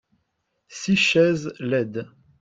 [0.67, 2.07] six chaises laides.